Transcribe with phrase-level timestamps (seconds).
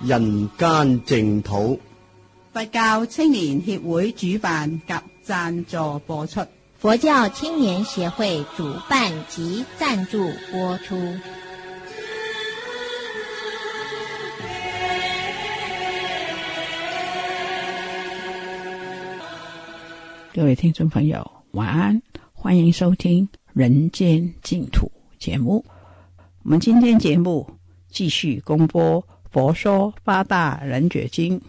[0.00, 1.80] 人间净土，
[2.52, 6.40] 佛教青年协会主办及赞助播出。
[6.76, 10.96] 佛教青年协会主办及赞助播出。
[20.34, 24.90] 各位听众朋友，晚安，欢迎收听《人间净土》
[25.24, 25.64] 节目。
[26.42, 27.48] 我们今天节目
[27.90, 29.02] 继续公播。
[29.34, 31.42] 佛说八大人觉经，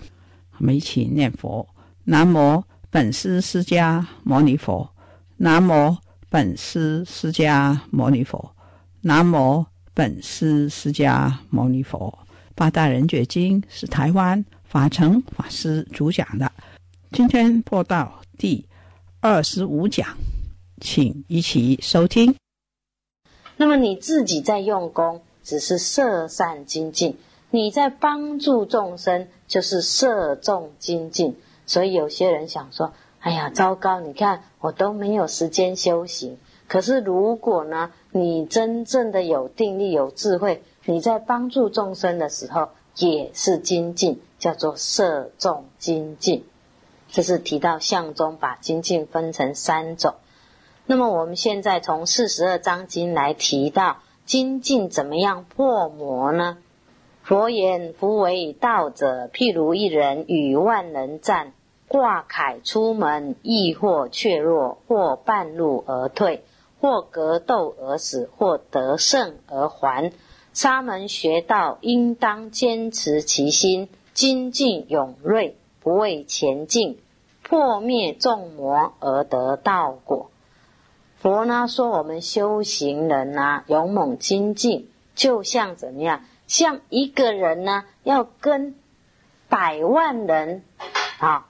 [0.57, 1.67] 我们一起念佛：
[2.05, 4.90] 南无本师释迦牟尼佛，
[5.37, 5.95] 南无
[6.27, 8.54] 本师释迦牟尼佛，
[9.01, 12.12] 南无本师释迦牟尼佛。
[12.55, 16.51] 八大人觉经是台湾法诚法师主讲的，
[17.12, 18.65] 今天播到第
[19.21, 20.17] 二十五讲，
[20.82, 22.34] 请一起收听。
[23.57, 27.15] 那么你自己在用功，只是摄善精进。
[27.55, 31.37] 你在帮助众生，就是摄众精进。
[31.65, 34.01] 所以有些人想说：“哎呀，糟糕！
[34.01, 42.67] 你看我都没有时间修行。”可是如果呢，你真正的有定力、有智慧，你在帮助众生的时候
[42.98, 46.43] 也是精进，叫做摄众精进。
[47.09, 50.15] 这是提到相中把精进分成三种。
[50.85, 56.57] 那么我们现在从四十二章经来提到精进怎么样破魔呢？
[57.27, 61.54] 佛言：“夫为道者，譬如一人与万人战，
[61.87, 66.44] 挂铠出门，亦或怯弱，或半路而退，
[66.79, 70.11] 或格斗而死，或得胜而还。
[70.53, 77.00] 沙门学道，应当坚持其心，精进勇锐，不畏前进，
[77.41, 80.29] 破灭众魔而得道果。”
[81.17, 86.23] 佛呢说：“我们修行人啊，勇猛精进，就像怎么样？”
[86.57, 88.75] 像一个人呢，要跟
[89.49, 90.63] 百万人
[91.19, 91.47] 啊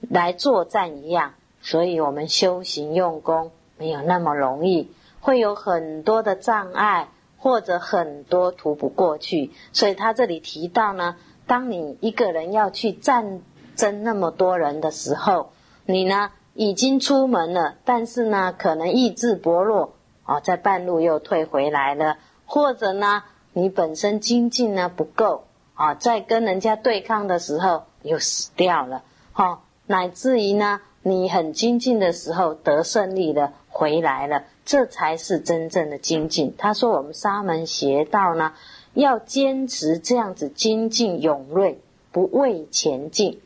[0.00, 4.90] 来作战一样，所以我们修行用功没有那么容易，
[5.20, 7.06] 会有很多的障碍
[7.38, 9.52] 或者很多涂不过去。
[9.72, 11.14] 所以他这里提到呢，
[11.46, 13.42] 当你一个人要去战
[13.76, 15.52] 争那么多人的时候，
[15.86, 19.92] 你呢已经出门了，但是呢可能意志薄弱
[20.24, 22.16] 啊，在半路又退回来了，
[22.46, 23.22] 或者呢。
[23.60, 25.44] 你本身精进呢不够
[25.74, 29.04] 啊，在跟人家对抗的时候又死掉了
[29.34, 36.54] 哈，乃至于呢，你很精进的时候得胜利了，回来了，这才是真正的精进。
[36.56, 38.54] 他说：“我们沙门邪道呢，
[38.94, 41.82] 要坚持这样子精进勇锐，
[42.12, 43.42] 不畏前进，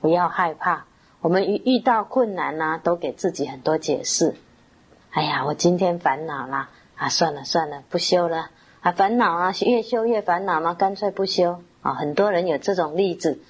[0.00, 0.86] 不要害怕。
[1.20, 4.34] 我们遇遇到困难呢，都给自己很多解释。
[5.10, 8.48] 哎呀，我今天烦恼啦，啊，算了算了，不修了。”
[8.80, 10.74] 啊，烦恼啊，越修越烦恼吗？
[10.74, 11.94] 干脆不修啊！
[11.94, 13.40] 很多人有这种例子，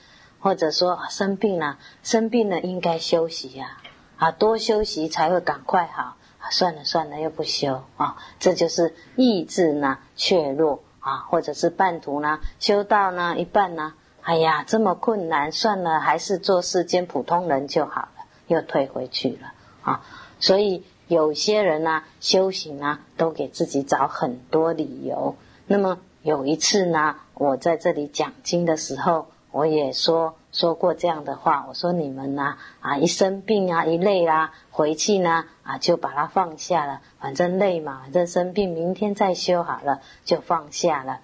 [0.40, 3.76] 或者说生病了，生病了应该休息呀，
[4.16, 6.14] 啊，多休息才会赶快好。
[6.50, 8.16] 算了算了，又不修啊！
[8.40, 18.10] 这就是意志呢怯弱啊，或者是半途呢，修道呢一半呢，哎呀，这么困难，算了，还是做世间普通人就好了，
[18.46, 19.52] 又退回去了
[19.82, 20.00] 啊！
[20.40, 20.84] 所以。
[21.08, 25.36] 有些人呢，修行呢，都给自己找很多理由。
[25.66, 41.20] 那么有一次呢，我在这里讲经的时候，我也说说过这样的话，我说你们呢，啊，一生病啊，一累啦，回去呢，啊，就把它放下了，反正累嘛，反正生病，明天再修好了就放下了。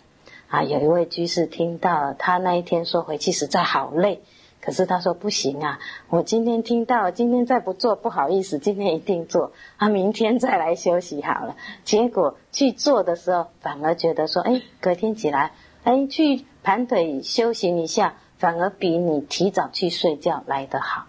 [0.48, 4.22] 啊，有一位居士听到了，他那一天说回去实在好累。
[4.64, 5.78] 可是他说不行啊！
[6.08, 9.90] 我今天听到，今天再不做不好意思，今天一定做啊！
[9.90, 11.54] 明天再来休息好了。
[11.84, 15.52] 结果去做的时候，反而觉得说，哎，隔天起来，
[15.82, 21.04] 哎，去盘腿休息一下，反而比你提早去睡觉来得好。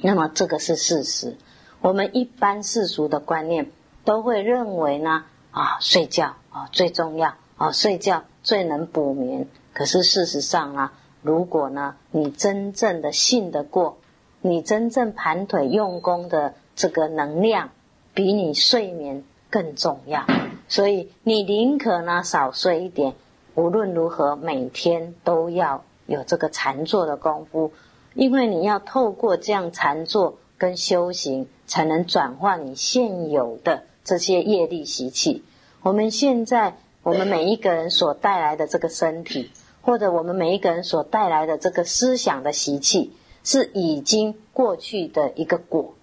[0.00, 1.36] 那么这个是事实。
[1.82, 3.70] 我们一般世俗的观念
[4.06, 9.46] 都会认为呢，啊，睡觉啊最重要，啊，睡觉最能补眠。
[9.74, 10.92] 可是事实上啊。
[11.22, 13.96] 如果呢，你真正的信得过，
[14.40, 17.70] 你真正盘腿用功的这个能量，
[18.12, 20.26] 比你睡眠更重要。
[20.66, 23.14] 所以你宁可呢少睡一点，
[23.54, 27.70] 无论如何每天都要有这个禅坐的功夫，
[28.14, 35.44] 因为你要透过这样禅坐跟修行，才能转化你现有的这些业力习气。
[35.82, 36.74] 我们现在，
[37.04, 39.52] 我们每一个人所带来的这个身体。
[39.82, 43.12] 或者我们每一个人所带来的这个思想的习气，
[43.42, 45.94] 是已经过去的一个果。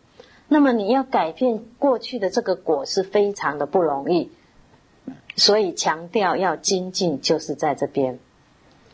[0.50, 4.32] 那么你要改变过去的这个果，是非常的不容易。
[5.38, 8.20] 所以强调要精进，就是在这边，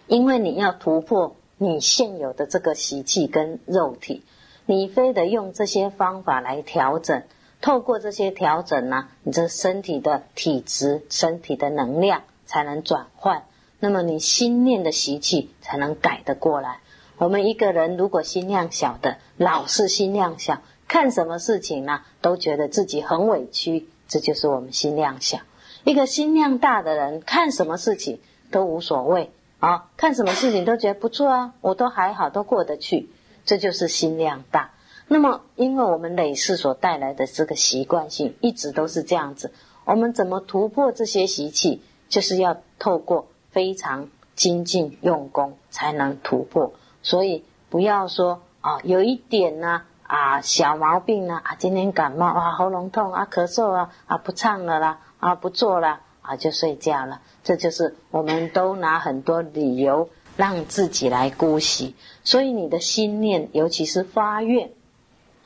[0.07, 4.23] 因为你要突破你现有的这个习气跟肉体，
[4.67, 7.23] 你非得用这些方法来调整。
[7.61, 13.45] 透过这些调整呢，你这身体的体质、身体的能量才能转换。
[13.79, 16.79] 那么你心念的习气才能改得过来。
[17.17, 25.37] 我们一个人如果心量小的，老是心量小，看什么事情呢，都觉得自己很委屈，这就是我们心量小。
[25.83, 28.19] 一个心量大的人，看什么事情
[28.51, 33.09] 都无所谓啊，看什么事情都觉得不错啊，我都还好，都过得去，
[33.45, 34.71] 这就是心量大。
[35.07, 39.51] 那么，因为我们累世所带来的这个习惯性，一直都是这样子。
[39.85, 43.27] 我们怎么突破这些习气，就是要透过。
[43.55, 46.73] 非常精进用功，才能突破。
[47.03, 57.21] 所以不要说啊，有一点呢啊，小毛病呢啊，今天感冒啊，喉咙痛啊，咳嗽啊啊，不唱了啦啊，不做了啊，就睡觉了。
[57.45, 61.95] 这就是我们都拿很多理由让自己来姑息。
[62.25, 64.71] 所以你的心念，尤其是发愿，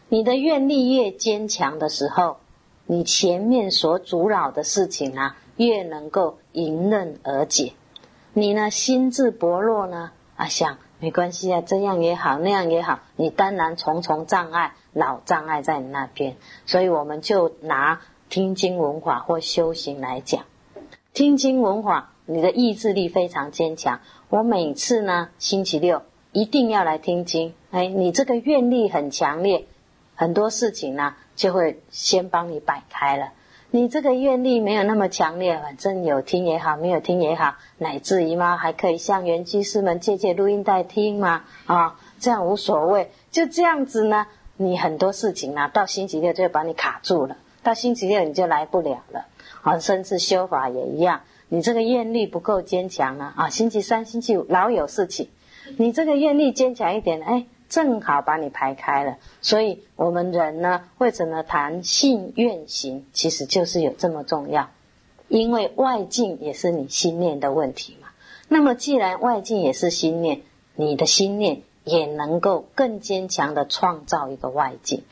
[0.08, 2.38] 你的愿力越坚强的时候，
[2.88, 7.74] 你前面所阻扰的事情呢，越能够迎刃而解。
[8.34, 8.70] 你呢？
[8.70, 10.12] 心智薄弱呢？
[10.36, 13.00] 啊，想没关系啊，这样也好，那样也好。
[13.16, 16.38] 你当然重重障碍、老障碍在你那边，
[16.68, 20.44] 所以我们就拿听经文法或修行来讲。
[21.14, 24.00] 听经文法，你的意志力非常坚强。
[24.30, 27.56] 我每次呢，星期六一定要来听经。
[27.72, 29.66] 哎，你这个愿力很强烈，
[30.14, 33.34] 很多事情呢就会先帮你摆开了。
[33.72, 38.58] 你这个愿力没有那么强烈，反正有听也好，没有听也好，乃至于吗？
[38.58, 41.44] 还可以向原居师们借借录音带听吗？
[41.68, 44.26] 啊，这样无所谓，就这样子呢。
[44.58, 49.26] 你很多事情啊，到星期六就把你卡住了，到星期六你就来不了了
[49.62, 49.78] 啊。
[49.78, 53.50] 甚至修法也一样，你这个愿力不够坚强啊啊！
[53.50, 55.30] 星期三、星期五老有事情，
[55.78, 57.46] 你这个愿力坚强一点，哎。
[57.70, 64.72] 正好把你排开了，所以我们人呢，为什么谈信愿行，其实就是有这么重要？
[65.28, 68.08] 因为外境也是你心念的问题嘛。
[68.48, 70.42] 那么既然外境也是心念，
[70.74, 75.04] 你的心念也能够更坚强的创造一个外境。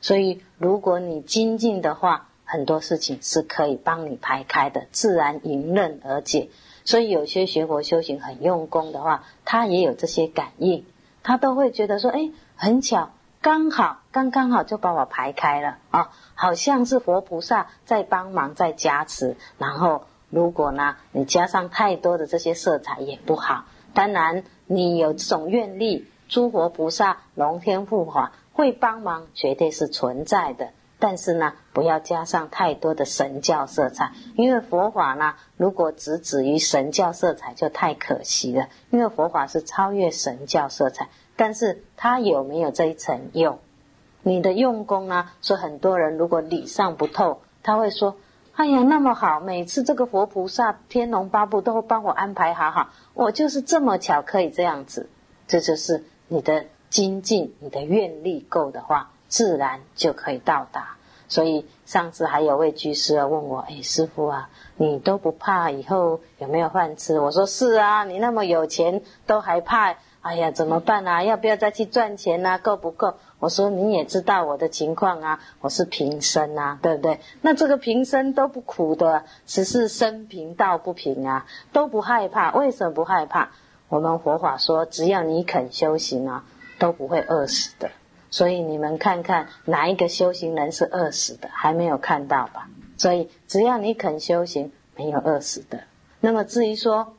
[0.00, 6.48] 所以如果你精进的话，很多事情是可以帮你排开的，自然迎刃而解。
[6.86, 10.86] 所以有些学佛修行很用功的话，他也有这些感应。
[11.26, 13.10] 他都会觉得说，哎，很巧，
[13.42, 19.36] 刚好，刚刚好就把我排开了啊，好像是佛菩萨在帮忙，在加持。
[19.58, 23.64] 然后，如果呢，你加上太多的这些色彩也不好。
[23.92, 30.68] 当然，你有这种愿力，诸佛菩萨、龙天护法会帮忙，绝对是存在的。
[30.98, 38.68] 但是呢，不要加上太多的神教色彩，因为佛法呢，如果只止于神教色彩，就太可惜了。
[38.90, 43.28] 因为佛法是超越神教色彩，但是它有没有这一层？
[43.34, 43.58] 用？
[44.22, 45.30] 你的用功呢？
[45.42, 48.16] 说很多人如果理上不透，他会说
[48.56, 55.08] ：“哎呀，那么好，每次这个活菩萨、天龙八部都帮我安排好好，我就是这么巧可以这样子。”
[55.46, 59.10] 这就是你的精进，你的愿力够的话。
[59.28, 60.96] 自然就可以到达，
[61.28, 69.94] 所以上次还有位居士啊问我：“哎，师傅啊，你都不怕以后有没有饭吃？”我说：“是啊，你那么有钱，都还怕？
[70.22, 71.22] 哎呀，怎么办啊？
[71.22, 72.58] 要不要再去赚钱呢？
[72.58, 77.20] 够不够？”我说：“你也知道我的情况啊，我是平生啊，对不对？
[77.42, 82.52] 那这个平生都不苦的，只是生平道不平啊，都不害怕。
[82.52, 83.50] 为什么不害怕？
[83.88, 86.44] 我们佛法说，只要你肯修行啊，
[86.78, 87.90] 都不会饿死的。”
[88.38, 92.68] 所以你们看看哪一个修行人是饿死的，还没有看到吧？
[92.98, 95.84] 所以只要你肯修行，没有饿死的。
[96.20, 97.14] 那么至于说，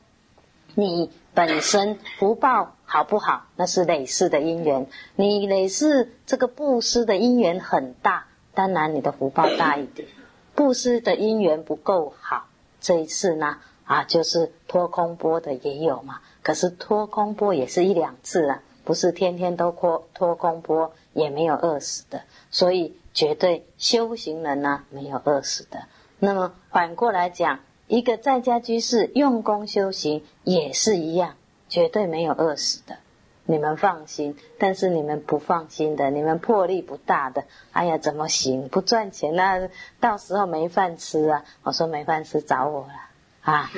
[0.76, 4.86] 你本身福报好不好，那是累世的因缘。
[5.16, 10.06] 你累世这个布施的因缘很大，当然你的福报大一点。
[10.54, 12.46] 布施的因缘不够好，
[12.80, 16.20] 这一次呢啊，就是脱空波的也有嘛。
[16.44, 18.62] 可是脱空波也是一两次了。
[18.88, 25.82] 不是天天都拖拖空波，也没有饿死的，所以绝对修行人呢没有饿死的。
[26.20, 31.34] 那么反过来讲，一个在家居士用功修行也是一样，
[31.68, 32.96] 绝对没有饿死的。
[33.44, 38.70] 你们放心，但是你们不放心的，你们魄力不大的，哎呀怎么行？
[38.70, 39.68] 不赚钱那
[40.00, 41.44] 到时候没饭吃啊！
[41.62, 43.07] 我说没饭吃找我啊。
[43.42, 43.70] 啊，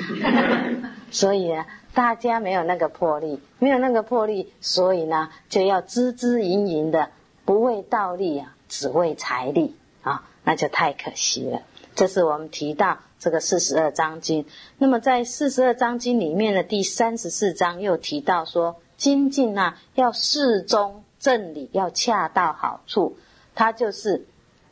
[1.11, 7.09] 所以呢，大家没有那个魄力，没有那个魄力，所以呢，就要支支营营的，
[7.45, 11.61] 不为道力啊，只为财力啊，那就太可惜了。
[11.95, 14.45] 这是我们提到这个四十二章经。
[14.77, 23.17] 那么在四十二章经里面的第三十四章又提到说，精进呢要适中，正理要恰到好处。
[23.55, 24.25] 他就是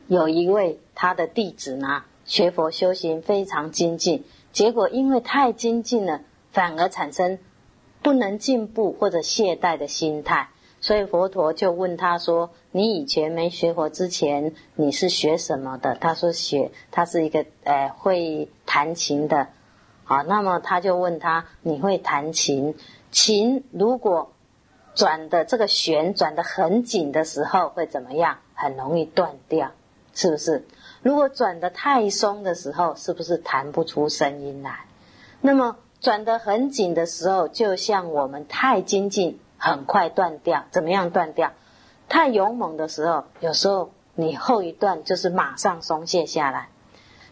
[0.08, 4.24] 有一位他的弟子呢，学佛修行非常精进。
[4.52, 7.38] 结果因为太精进了，反而产生
[8.02, 10.48] 不能进步或者懈怠的心态，
[10.80, 19.46] 所以佛陀就问他说：“你以前没学佛之前，你是学什么的？”他说：“学他是一个，呃，会弹琴的。”
[20.04, 22.74] 好，那么他就问他：“你会弹琴？
[23.12, 24.32] 琴如果
[24.96, 28.38] 转的这个弦转的很紧的时候，会怎么样？
[28.54, 29.70] 很容易断掉，
[30.12, 30.66] 是不是？”
[31.02, 34.80] 如果转得太松的时候，是不是弹不出声音来？
[35.40, 40.64] 那么转得很紧的时候，就像我们太精进，很快断掉。
[40.70, 41.52] 怎么样断掉？
[42.10, 46.68] 太勇猛的时候，有时候你后一段就是马上松懈下来。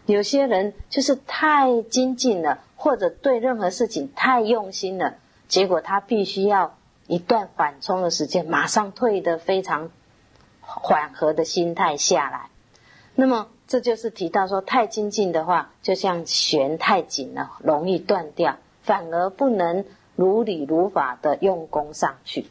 [0.07, 5.13] 有些人就是太精进了，或者对任何事情太用心了，
[5.47, 9.91] 结果他必须要一段缓冲的时间，马上退得非常
[10.59, 12.49] 缓和的心态下来。
[13.13, 13.47] 那么。
[13.69, 19.85] 这就是提到说，太精进的话，就像弦太紧了，容易断掉，反而不能
[20.15, 22.47] 如理如法的用功上去。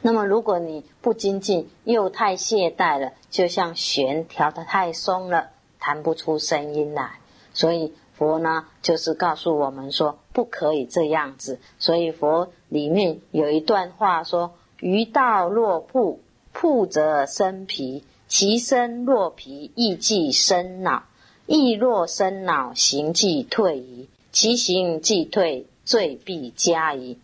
[0.00, 7.16] 那么，如果你不精进，又太懈怠了，就像弦调得太松了，弹不出声音来。
[7.52, 11.60] 所以佛呢，就是告诉我们说，不可以这样子。
[11.78, 16.20] 所以佛里面有一段话说：“余道若瀑，
[16.54, 21.02] 瀑则生皮，其身若疲，亦即生恼；
[21.46, 24.08] 亦若生恼，行即退矣。
[24.30, 27.18] 其行即退，罪必加矣。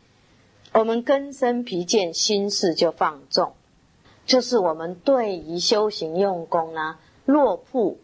[0.74, 3.54] 我们根深疲倦，心事就放纵，
[4.26, 7.98] 就是我们对于修行用功呢，落瀑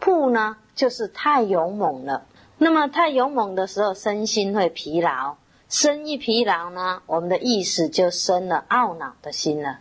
[0.00, 2.24] 瀑呢，就是太勇猛了。
[2.56, 5.36] 那么太勇猛的时候，身心会疲劳。
[5.68, 9.80] 身一疲劳呢，我们的意识就生了懊恼的心了。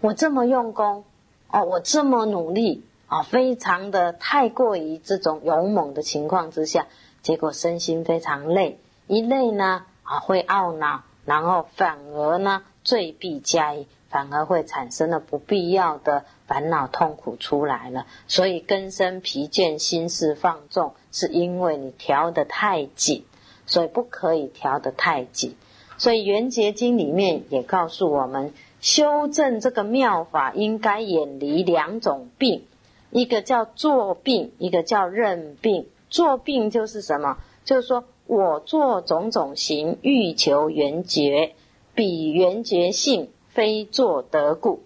[0.00, 1.04] 我这么用功。
[1.52, 6.86] 哦，我这么努力啊，非常的太过于这种勇猛的情况之下，
[7.22, 8.78] 结果身心非常累。
[9.08, 18.06] 一累呢，啊，会懊恼，然后反而呢，罪必加以，反而会产生了不必要的烦恼痛苦出来了。
[18.28, 23.24] 所以，根深疲倦，心事放纵，是因为你调得太紧，
[23.66, 25.56] 所以不可以调得太紧。
[25.98, 28.52] 所以，《缘结经》里面也告诉我们。
[28.80, 32.64] 修正这个妙法，应该远离两种病，
[33.10, 35.86] 一个叫作病，一个叫认病。
[36.08, 37.36] 作病就是什么？
[37.64, 41.52] 就是说我做种种行，欲求圆觉，
[41.94, 44.80] 比圆觉性非作得故。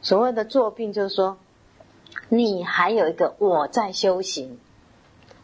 [0.00, 1.36] 所谓的作病，就是说
[2.28, 4.58] 你还有一个我在修行，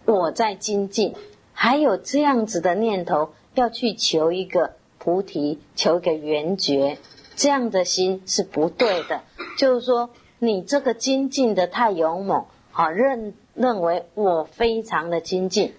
[0.04, 1.12] 我在精进，
[1.52, 6.98] 还有这样子的念头要去求一个菩提，求个圆觉。
[7.36, 9.20] 这样的心是不对的，
[9.58, 15.74] 就是说你这个精进的太勇猛，啊认认为我非常的精进，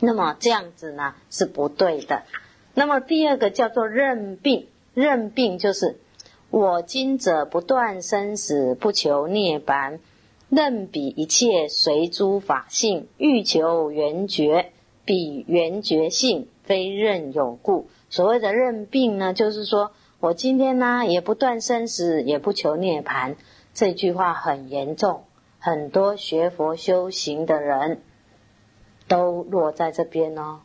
[0.00, 2.24] 那么这样子呢是不对的。
[2.74, 5.98] 那么第二个叫做认病，认病就是
[6.50, 9.98] 我今者不断生死，不求涅槃，
[10.50, 14.72] 任彼一切随诸法性，欲求圆觉，
[15.06, 17.88] 彼圆觉性非任有故。
[18.10, 19.90] 所谓的认病呢，就是说。
[20.20, 23.36] 我今天呢，也不断生死，也不求涅槃。
[23.72, 25.22] 这句话很严重，
[25.60, 28.00] 很多学佛修行的人，
[29.06, 30.58] 都落在这边哦。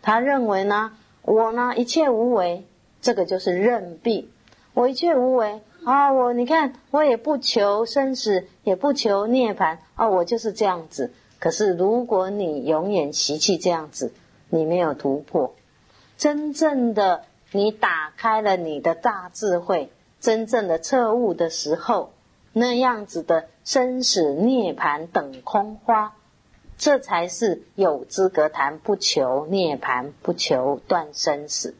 [0.00, 2.66] 他认为呢，我呢一切无为，
[3.02, 4.30] 这个就是任病。
[4.72, 6.10] 我一切无为啊。
[6.14, 10.08] 我你看，我也不求生死，也不求涅盘啊。
[10.08, 11.12] 我就是这样子。
[11.38, 14.14] 可是如果你永远习气这样子，
[14.48, 15.54] 你没有突破，
[16.16, 17.24] 真正的。
[17.54, 19.90] 你打开了你的大智慧，
[20.20, 22.12] 真正的彻悟的时候，
[22.54, 26.16] 那样子的生死涅槃等空花，
[26.78, 31.74] 这才是有资格谈不求涅槃，不求断生死。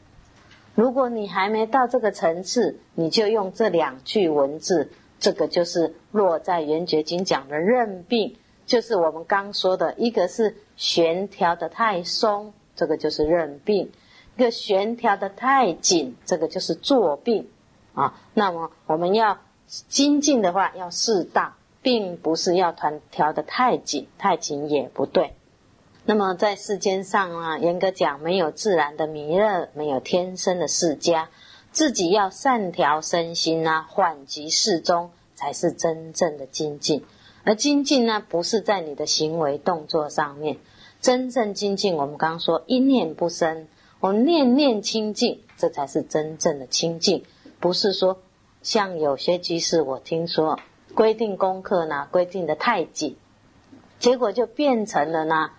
[0.74, 8.36] 如果你还没到这个层次，你就用这两句文字，这个就是落在圆觉经讲的认病，
[8.66, 13.90] 就是我们刚说的一个是悬调的太松，这个就是认病。
[14.36, 17.48] 一个弦调的太紧，这个就是作病
[17.94, 18.18] 啊。
[18.34, 25.34] 那么我们要精进的话，要适当，并不是要团调的太紧，太紧也不对。
[26.04, 31.28] 那么在世间上啊，严格讲，没有自然的弥勒，没有天生的世家，
[31.70, 37.04] 自己要善调身心啊，缓急适中，才是真正的精进。
[37.44, 40.56] 而精进呢，不是在你的行为动作上面，
[41.02, 43.66] 真正精进，我们刚刚说一念不生。
[44.02, 47.22] 我念念清净，这才是真正的清净，
[47.60, 48.18] 不是说
[48.60, 50.58] 像有些居士，我听说
[50.96, 53.14] 规定功课呢，规定的太紧，
[54.00, 55.50] 结果就变成了呢，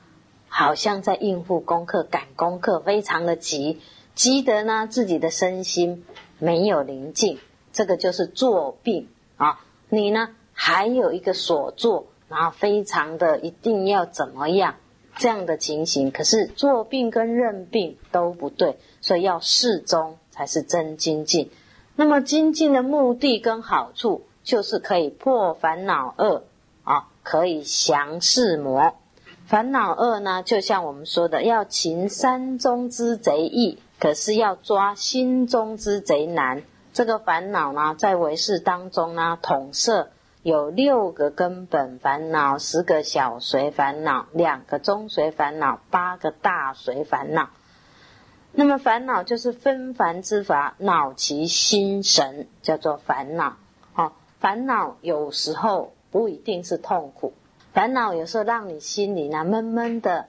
[0.50, 3.80] 好像在应付功课、赶功课，非常的急，
[4.14, 6.04] 急得呢自己的身心
[6.38, 7.40] 没有宁静，
[7.72, 9.08] 这个就是作病
[9.38, 9.62] 啊！
[9.88, 14.76] 你呢还有一个所作然后非常的一定要怎么样？
[15.18, 21.52] 这样的情形，可是做病跟认病都不对，所以要适中才是真精进。
[21.96, 26.44] 那么精进的目的跟好处，就是可以破烦恼恶
[26.84, 28.94] 啊，可以降世魔。
[29.46, 36.64] 烦恼恶呢，就像我们说的，要擒山中之贼易，可是要抓心中之贼难。
[36.92, 40.10] 这个烦恼呢，在为事当中呢，统摄
[40.44, 47.50] 有六个根本烦恼，十个小随烦恼，两个中随烦恼，八个大随烦恼。
[48.52, 53.56] 那么烦恼就是纷繁之法，恼其心神，叫做烦恼。
[53.94, 57.32] 好，烦恼有时候不一定是痛苦，
[57.72, 60.28] 烦恼有时候让你心里呢闷闷的，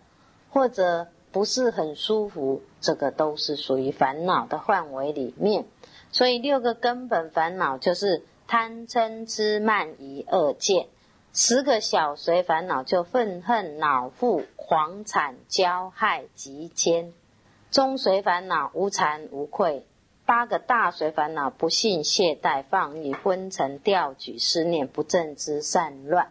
[0.49, 5.65] 或者不是很舒服，这个都是属于烦恼的范围里面。
[6.13, 8.23] 所以六个根本烦恼就是。
[8.47, 10.87] 贪嗔痴慢疑恶见，
[11.33, 17.15] 十个小随烦恼就愤恨恼覆狂产骄害极奸，
[17.71, 19.87] 中随烦恼无惭无愧，
[20.27, 26.31] 八个大随烦恼不信懈怠放逸昏沉掉举思念不正之散乱。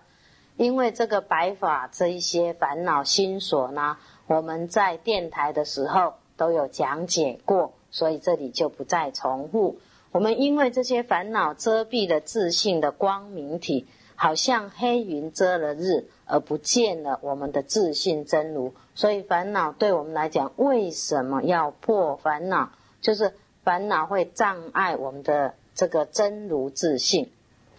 [0.55, 9.79] 因为这个白法这一些烦恼心所呢，我们在电台的时候都有讲解过，所以这里就不再重复。
[10.13, 18.75] 我们因为这些烦恼遮蔽了自信的光明体，好像黑云遮了日，而不见了我们的自信真如。
[18.93, 22.71] 所以，烦恼对我们来讲，为什么要破烦恼？
[23.01, 27.31] 就是烦恼会障碍我们的这个真如自信。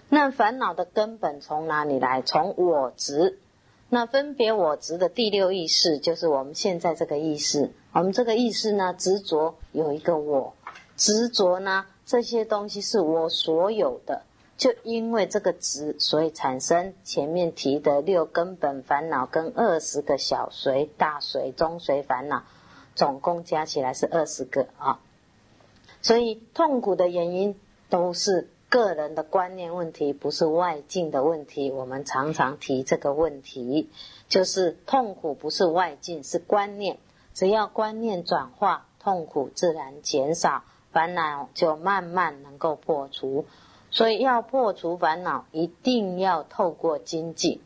[0.08, 2.20] 那烦恼的根本从哪里来？
[2.22, 3.38] 从我执。
[3.88, 7.70] 那分别我执的第六意识，就是我们现在这个意识。
[7.92, 10.52] 我们这个意识呢，执着有一个我，
[10.96, 11.86] 执着呢？
[12.06, 14.24] 这些东西是我所有的，
[14.58, 22.44] 就因为这个执，所以产生前面提的六根本烦恼跟二十个小随、大随、中随烦恼，
[22.94, 25.00] 总共加起来是二十个啊。
[26.02, 31.70] 所以痛苦的原因都是个人的观念问题，不是外境的问题。
[31.70, 33.88] 我们常常提这个问题，
[34.28, 36.98] 就是痛苦不是外境，是观念。
[37.32, 40.64] 只要观念转化，痛苦自然减少。
[40.94, 43.44] 烦恼就慢慢能够破除，
[43.90, 47.60] 所以要破除烦恼，一定要透过精进。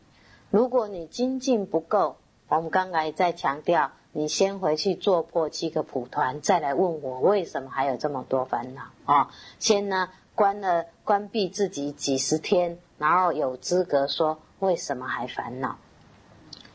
[0.51, 2.17] 如果你精进不够，
[2.49, 9.29] 我们刚才在强调，你先回去做破七个蒲团，再来问我为什么还有这么多烦恼啊？
[9.59, 15.77] 先呢关了关闭自己几十天，然后有资格说为什么还烦恼？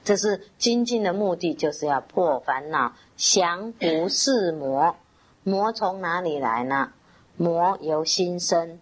[0.04, 4.96] 这是精进的目的，就是要破烦恼，降伏世魔。
[5.46, 6.94] 魔从哪里来呢？
[7.38, 8.80] 魔由心生。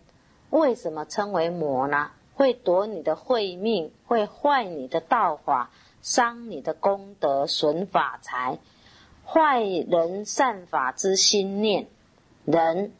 [0.51, 2.11] 为什么称为魔呢？
[2.35, 5.71] 会夺你的慧命，会坏你的道法，
[6.03, 8.59] 伤你的功德，损法财，
[9.25, 11.87] 坏人善法之心念，
[12.45, 12.91] 人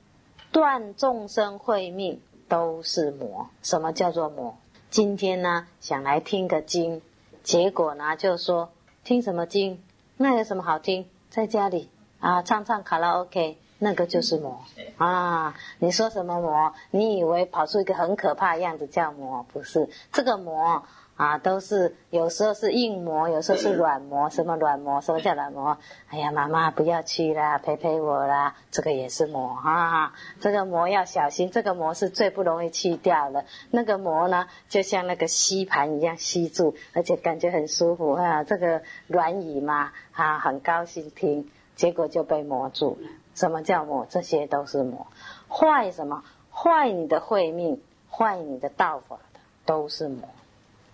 [0.52, 2.20] 断众生慧命，
[2.50, 3.48] 都是魔。
[3.62, 4.58] 什么叫做魔？
[4.90, 7.02] 今天呢，想来听个经，
[7.44, 8.72] 结果呢就说
[9.04, 9.84] 听什么经？
[10.18, 11.08] 那有什么好听？
[11.30, 11.91] 在家里。
[12.22, 14.62] 啊，唱唱卡拉 OK，那个就是魔
[14.98, 15.56] 啊！
[15.80, 16.72] 你说什么魔？
[16.92, 19.44] 你以为跑出一个很可怕样子叫魔？
[19.52, 20.84] 不是，这个魔
[21.18, 25.80] 啊，都是有时候是硬膜，有时候是软膜，什么软膜，什么叫软膜？
[26.12, 28.54] 哎呀，妈妈不要去啦，陪陪我啦。
[28.70, 33.46] 这个也是魔啊，这个魔要小心，这个魔是最不容易去掉的。
[33.72, 38.44] 那个膜呢，就像那个吸盘一样吸住，而且感觉很舒服啊。
[38.44, 41.50] 这个软椅嘛，啊，很高兴听。
[41.82, 43.08] 结果就被魔住了。
[43.34, 44.06] 什么叫魔？
[44.08, 45.08] 这些都是魔，
[45.50, 46.24] 坏什么？
[46.52, 50.30] 坏你的慧命，坏你的道法的都是魔。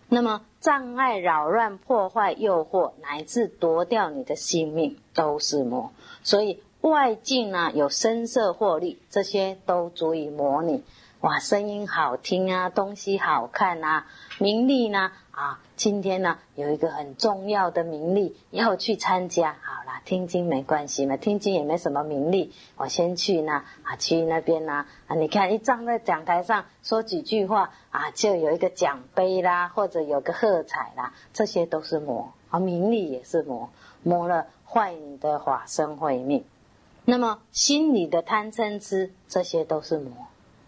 [0.08, 5.91] 那么障碍、扰乱、破坏、诱惑，乃至夺掉你的性命，都是魔。
[6.23, 10.86] 所以外境啊，有声色、获利，这些都足以磨你。
[11.19, 14.06] 哇，声音好听啊，东西好看啊，
[14.39, 15.12] 名利呢？
[15.38, 33.69] 啊，今天呢有一个很重要的名利要去参加，好啦，听经没关系嘛，听经也没什么名利，我先去呢，啊，去那边呢，啊，你看一站在讲台上说几句话，啊，就有一个奖杯啦，或者有个喝彩啦，这些都是魔，啊，名利也是魔，
[34.02, 36.45] 魔了坏你的法身慧命，
[37.06, 40.10] 那么心里的贪嗔痴，这些都是魔，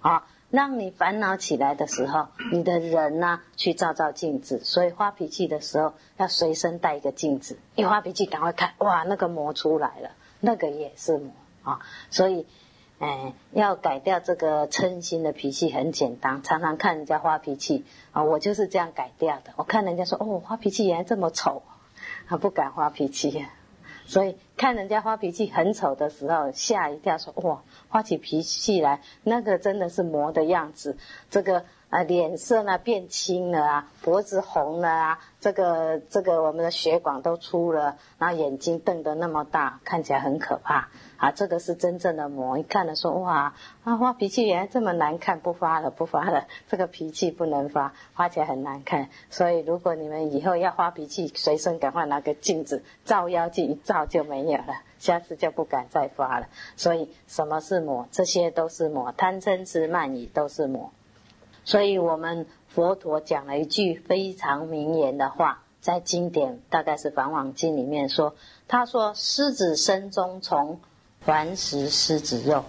[0.02, 0.28] 啊。
[0.52, 4.60] 让你烦恼起来的时候，你的人呢去照照镜子。
[4.64, 7.60] 所以发脾气的时候，要随身带一个镜子。
[7.76, 10.10] 一发脾气，赶快看，哇，那个魔出来了，
[10.40, 11.32] 那个也是魔
[11.62, 11.80] 啊。
[12.10, 12.48] 所以，
[12.98, 19.52] 哎，要改掉这个嗔心的脾气很简单，常常看人家发脾气啊，我就是这样改掉的。
[19.56, 21.62] 我看人家说，哦，发脾气原来这么丑，
[22.28, 23.46] 啊，不敢发脾气。
[24.10, 30.98] 所以看人家发脾气很丑的时候，吓一跳，说哇，发起脾气来，那个真的是魔的样子，
[31.30, 31.64] 这个。
[31.90, 41.32] 啊，脸色呢变青了啊，脖子红了啊，这个这个，我们的血管都粗了，然后眼睛瞪得那么大，看起来很可怕啊。
[41.32, 49.10] 这个是真正的魔，一看呢说哇，啊发脾气原来这么难看，不发了不发了，这个脾气不能发，发起来很难看。
[49.32, 56.46] 所以如果你们以后要发脾气，随身赶快拿个镜子照妖镜一照就没有了，下次就不敢再发了。
[56.78, 58.08] 所以什么是魔？
[58.12, 60.92] 这些都是魔，贪嗔痴慢疑都是魔。
[61.72, 68.34] 所以我们佛陀讲了一句非常名言的话，在经典大概是《梵网经》里面说，
[68.68, 70.80] 他说：“狮子身中虫，
[71.20, 72.66] 还食狮子肉。”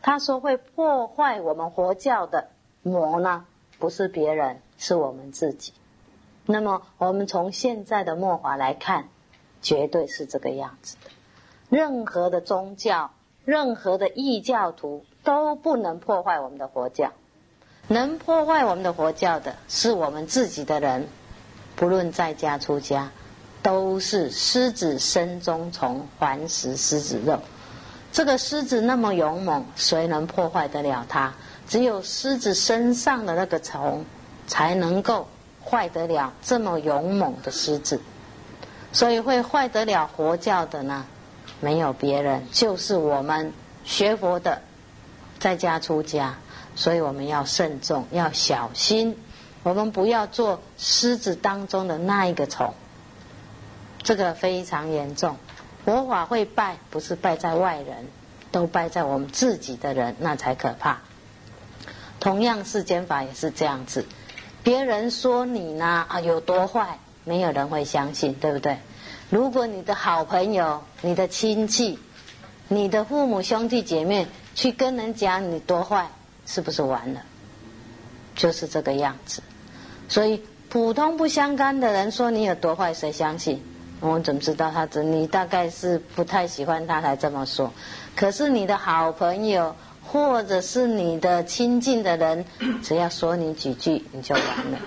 [0.00, 2.48] 他说会破坏我们佛教的
[2.82, 3.44] 魔呢，
[3.78, 5.74] 不是别人，是我们自己。
[6.46, 9.10] 那么我们从现在的末法来看，
[9.60, 11.10] 绝对是这个样子的。
[11.68, 13.10] 任何的宗教，
[13.44, 17.12] 任何的异教徒都不能破坏我们的佛教。
[17.88, 21.06] 能破坏我们的佛教的是我们自己的人，
[21.74, 23.10] 不论在家出家，
[23.62, 27.40] 都是狮子身中虫，还食狮子肉。
[28.12, 31.32] 这个狮子那么勇猛，谁能破坏得了它？
[31.66, 34.04] 只有狮子身上的那个虫，
[34.46, 35.26] 才能够
[35.64, 37.98] 坏得了这么勇猛的狮子。
[38.92, 41.06] 所以会坏得了佛教的呢？
[41.60, 43.50] 没有别人，就是我们
[43.84, 44.60] 学佛的
[45.40, 46.34] 在家出家。
[46.78, 49.18] 所以我们要慎重，要小心，
[49.64, 52.72] 我们不要做狮子当中的那一个虫，
[54.04, 55.36] 这个非常严重。
[55.84, 58.06] 佛法会败，不是败在外人，
[58.52, 60.98] 都败在我们自己的人，那才可怕。
[62.20, 64.06] 同样，世间法也是这样子，
[64.62, 68.76] 别人说你呢啊有多坏，没有人会相信，对不对？
[69.30, 71.98] 如果你的好朋友、你的亲戚、
[72.68, 76.10] 你的父母、兄弟姐妹去跟人讲你多坏。
[76.48, 77.20] 是不是完了？
[78.34, 79.42] 就是这个样子。
[80.08, 83.62] 所以普通不相干的人说你有多坏，谁相信？
[84.00, 84.88] 我怎么知道他？
[85.02, 87.70] 你大概是不太喜欢他才这么说。
[88.16, 89.74] 可是你的好朋友
[90.06, 92.42] 或者是你的亲近的人，
[92.82, 94.78] 只要说你几句，你就完了。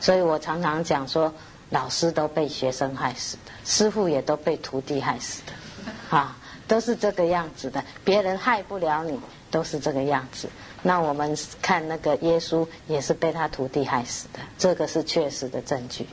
[0.00, 1.32] 所以我常常讲说，
[1.70, 6.36] 老师都被学生害死的，师傅也都被徒弟害死的，啊，
[6.68, 7.82] 都是这个样子的。
[8.04, 9.18] 别人害不了你。
[9.52, 10.48] 都是这个样子。
[10.82, 16.08] 那我们看那个耶稣也是被他徒弟害死的，这个是确实的证据。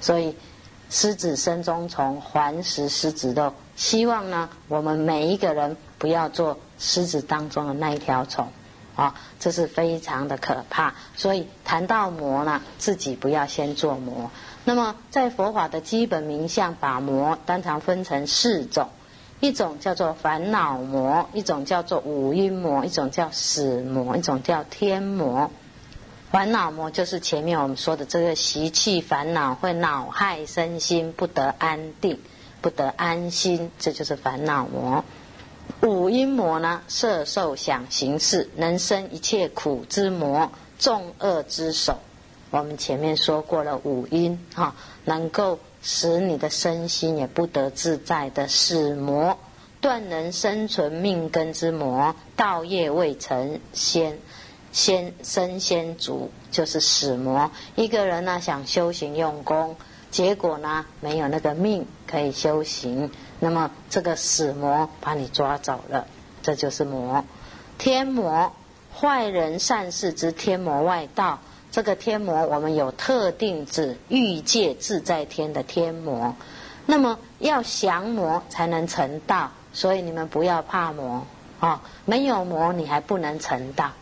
[0.00, 0.34] 所以，
[0.88, 3.52] 狮子身中虫，环食狮子肉。
[3.76, 8.48] 希望呢，我们每一个人不要做狮子当中的那一条虫
[8.96, 10.94] 啊，这是非常的可怕。
[11.14, 14.30] 所以谈到魔呢，自己不要先做魔。
[14.64, 18.88] 那么，在佛法的基本名相，把魔当常分成四种。
[19.40, 25.48] 一种叫做烦恼魔，一种叫做五阴魔，一种叫死魔，一种叫天魔。
[26.32, 32.18] 烦恼魔就是前面我们说的这个习气烦恼会恼害身心，不得安定，
[32.60, 35.04] 不得安心，这就是烦恼魔。
[35.82, 41.98] 五阴魔呢，色、受、想、行、识，能生一切苦之魔，众恶之首。
[42.50, 44.74] 我们前面说过了五阴，哈，
[45.04, 45.60] 能够。
[45.82, 49.38] 使你的身心也不得自在的死魔，
[49.80, 54.18] 断人生存命根之魔，道业未成仙
[54.72, 57.50] 仙身仙足就是死魔。
[57.76, 59.76] 一个人呢想修行用功，
[60.10, 66.06] 结果呢没有那个命可以修行，那么这个死魔把你抓走了，
[66.42, 67.24] 这就是魔。
[67.78, 68.52] 天魔，
[68.98, 71.38] 坏人善事之天魔外道。
[71.78, 76.34] 这个天魔，我们有特定指欲界自在天的天魔。
[76.86, 81.24] 那么要降魔才能成道，所以你们不要怕魔
[81.60, 81.80] 啊！
[82.04, 83.92] 没有魔你还不能成道，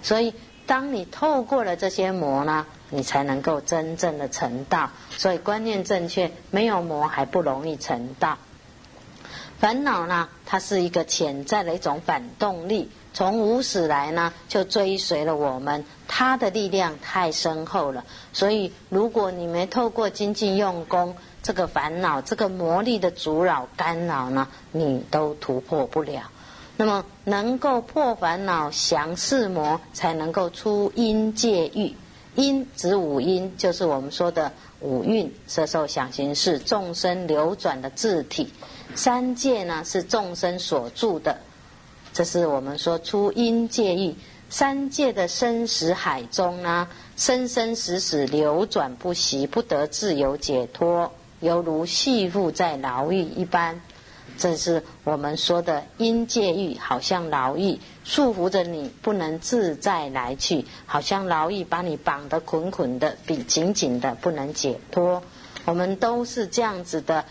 [0.00, 0.32] 所以
[0.66, 4.88] 当你透过了这些魔呢，你才能够真正的成道。
[5.10, 8.38] 所以观念正确，没有魔还不容易成道。
[9.58, 12.88] 烦恼呢，它是一个潜在的一种反动力。
[13.16, 18.04] 从无始来呢，就追随了我们，他的力量太深厚了。
[18.34, 26.24] 所以，如果你没透过精进用功，这个烦恼、这个魔力的阻扰、干扰呢，你都突破不了。
[26.76, 31.94] 那么，能够破烦恼、降四魔，才能够出阴界狱。
[32.34, 38.52] 阴指五阴，就是我们说的五蕴、色受想行识，众生流转的字体。
[38.94, 41.38] 三界呢，是众生所住的。
[42.16, 44.14] 这是我们说出阴界狱，
[44.48, 53.78] 三界的生死海中呢，生生死死流转不息，不得自由解脱，犹如戏缚在牢狱一般。
[54.38, 65.22] 这是我们说的阴界狱，好像牢狱束缚着你，不能自在来去，好像牢狱把你绑得捆捆的、紧紧紧的，不能解脱。
[65.66, 67.22] 我们都是这样子的，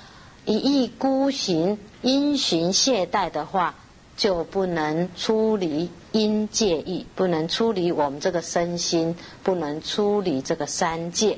[0.45, 3.73] 一意孤行、因循懈怠的话。
[4.15, 11.37] 就不能出离因界意，不能出离我们这个身心，不能出离这个三界。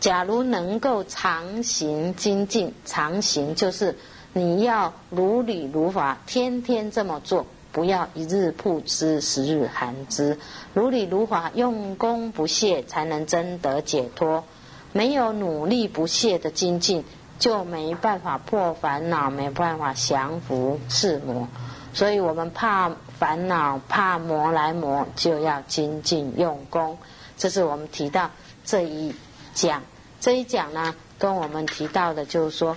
[0.00, 3.96] 假如能够常行精进，常行就是
[4.34, 10.36] 你要如理如法，天天这么做，不要一日曝之十日寒之。
[10.74, 14.44] 如理如法，用功不懈，才能真得解脱。
[14.92, 17.02] 没有努力不懈的精进，
[17.38, 21.48] 就没办法破烦恼，没办法降服世魔。
[21.92, 26.96] 所以我们怕烦恼，怕磨来磨，就要精进用功。
[27.36, 28.30] 这是我们提到
[28.64, 29.12] 这一
[29.54, 29.82] 讲，
[30.20, 32.76] 这一讲呢，跟我们提到的就是说，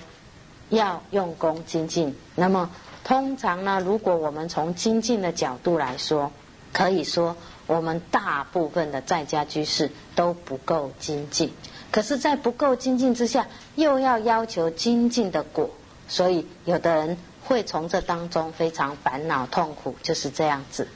[0.69, 2.15] 要用功精进。
[2.35, 2.69] 那么，
[3.03, 6.31] 通常呢，如果我们从精进的角度来说，
[6.71, 7.35] 可以说
[7.67, 11.53] 我们大部分的在家居士都不够精进。
[11.91, 13.45] 可是，在不够精进之下，
[13.75, 15.69] 又要要求精进的果，
[16.07, 17.15] 所以有的人。
[17.45, 20.87] 会从这当中非常烦恼痛苦，就是这样子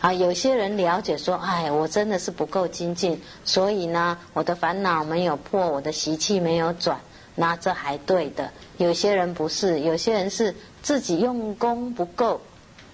[0.00, 0.12] 啊。
[0.12, 7.00] 有些人了解说：“哎，我真的是不够精进，所以呢，我的烦恼没有破，我的习气没有转。”
[7.34, 8.50] 那这还对的。
[8.78, 12.40] 有些人不是，有些人是自己用功不够，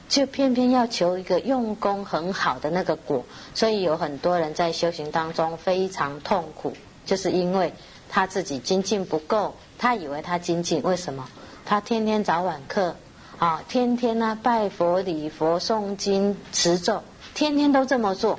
[0.09, 3.25] 就偏偏要求一个用功很好的那个果。
[3.55, 6.73] 所以有很多人在修行当中非常痛苦，
[7.07, 7.73] 就是因为
[8.09, 11.29] 他自己精进不够，他以为他精进，为什么？
[11.65, 12.95] 他天天早晚课，
[13.39, 17.03] 啊，天天呢拜佛、礼佛、诵经、持咒，
[17.35, 18.39] 天天都这么做。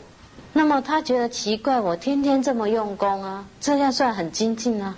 [0.52, 4.96] 那么他觉得奇怪，我天天这么用功啊，这样算很精进啊？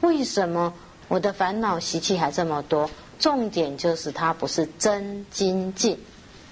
[0.00, 0.74] 为什么
[1.08, 2.90] 我的烦恼习气还这么多？
[3.18, 5.98] 重点就是他不是真精进。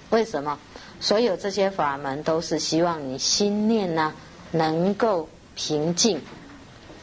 [0.09, 0.57] 为什么？
[0.99, 4.13] 所有这些法门都是希望你心念呢
[4.51, 6.19] 能够平静，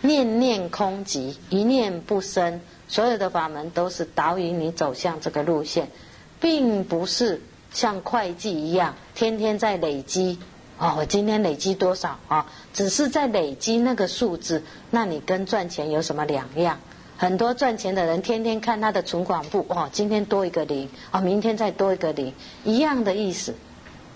[0.01, 2.61] 念念空寂，一念不生。
[2.95, 5.89] 所有的法门都是导引你走向这个路线，
[6.41, 7.41] 并不是
[7.73, 10.39] 像会计一样天天在累积
[10.79, 12.47] 哦，我今天累积多少啊？
[12.73, 16.79] 只是在累积那个数字，那你跟赚钱有什么两样？
[17.19, 23.55] 很多赚钱的人天天看他的存款簿，哦，今天多一个零，啊，明天再多一个零，一样的意思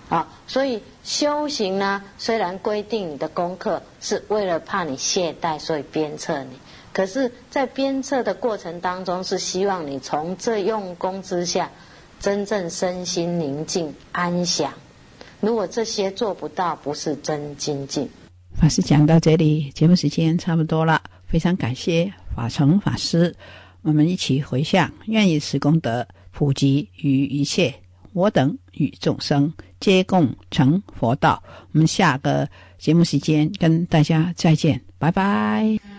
[0.07, 0.25] 啊！
[0.47, 6.57] 所以修行呢，虽然规定你的功课，是为了怕你懈怠，所以鞭策你。
[6.91, 11.69] 可是，在鞭策的过程当中，是希望你从这用功之下，
[12.19, 14.71] 真正身心宁静安详。
[15.39, 18.09] 如果这些做不到，不是真精进。
[18.55, 23.33] 法师讲到这里，节目时间差不多了，非常感谢法成法师。
[23.83, 27.73] 我们一起回向，愿以此功德普及于一切，
[28.13, 31.41] 我等与众生皆共成佛道。
[31.71, 35.98] 我们下个节目时间跟大家再见，拜拜。